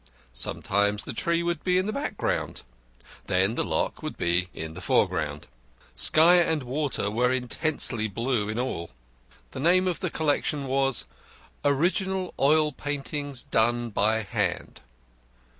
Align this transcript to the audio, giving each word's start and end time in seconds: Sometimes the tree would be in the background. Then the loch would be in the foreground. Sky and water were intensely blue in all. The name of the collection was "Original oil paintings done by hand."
Sometimes 0.33 1.03
the 1.03 1.13
tree 1.13 1.43
would 1.43 1.63
be 1.63 1.77
in 1.77 1.85
the 1.85 1.93
background. 1.93 2.63
Then 3.27 3.53
the 3.53 3.63
loch 3.63 4.01
would 4.01 4.17
be 4.17 4.49
in 4.51 4.73
the 4.73 4.81
foreground. 4.81 5.45
Sky 5.93 6.37
and 6.37 6.63
water 6.63 7.11
were 7.11 7.31
intensely 7.31 8.07
blue 8.07 8.49
in 8.49 8.57
all. 8.57 8.89
The 9.51 9.59
name 9.59 9.87
of 9.87 9.99
the 9.99 10.09
collection 10.09 10.65
was 10.65 11.05
"Original 11.63 12.33
oil 12.39 12.71
paintings 12.71 13.43
done 13.43 13.91
by 13.91 14.23
hand." 14.23 14.81